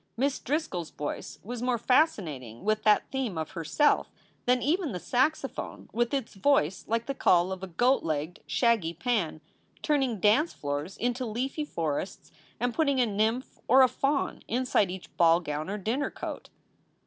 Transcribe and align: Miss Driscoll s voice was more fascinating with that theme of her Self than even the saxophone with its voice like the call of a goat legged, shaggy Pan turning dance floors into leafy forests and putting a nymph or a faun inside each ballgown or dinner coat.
Miss 0.17 0.39
Driscoll 0.39 0.81
s 0.81 0.89
voice 0.89 1.37
was 1.43 1.61
more 1.61 1.77
fascinating 1.77 2.63
with 2.63 2.81
that 2.81 3.11
theme 3.11 3.37
of 3.37 3.51
her 3.51 3.63
Self 3.63 4.11
than 4.47 4.63
even 4.63 4.93
the 4.93 4.99
saxophone 4.99 5.89
with 5.93 6.11
its 6.11 6.33
voice 6.33 6.83
like 6.87 7.05
the 7.05 7.13
call 7.13 7.51
of 7.51 7.61
a 7.61 7.67
goat 7.67 8.01
legged, 8.01 8.39
shaggy 8.47 8.95
Pan 8.95 9.41
turning 9.83 10.19
dance 10.19 10.53
floors 10.53 10.97
into 10.97 11.23
leafy 11.23 11.65
forests 11.65 12.31
and 12.59 12.73
putting 12.73 12.99
a 12.99 13.05
nymph 13.05 13.59
or 13.67 13.83
a 13.83 13.87
faun 13.87 14.41
inside 14.47 14.89
each 14.89 15.15
ballgown 15.17 15.69
or 15.69 15.77
dinner 15.77 16.09
coat. 16.09 16.49